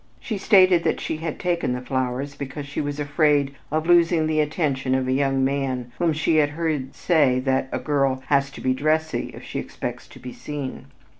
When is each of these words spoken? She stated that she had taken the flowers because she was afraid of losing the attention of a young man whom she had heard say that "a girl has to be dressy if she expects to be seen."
She 0.19 0.39
stated 0.39 0.83
that 0.83 0.99
she 0.99 1.17
had 1.17 1.37
taken 1.39 1.73
the 1.73 1.79
flowers 1.81 2.33
because 2.33 2.65
she 2.65 2.81
was 2.81 2.99
afraid 2.99 3.53
of 3.71 3.85
losing 3.85 4.25
the 4.25 4.39
attention 4.39 4.95
of 4.95 5.07
a 5.07 5.11
young 5.11 5.45
man 5.45 5.91
whom 5.99 6.11
she 6.11 6.37
had 6.37 6.49
heard 6.49 6.95
say 6.95 7.39
that 7.41 7.69
"a 7.71 7.77
girl 7.77 8.23
has 8.25 8.49
to 8.53 8.61
be 8.61 8.73
dressy 8.73 9.29
if 9.35 9.43
she 9.43 9.59
expects 9.59 10.07
to 10.07 10.17
be 10.19 10.33
seen." 10.33 10.87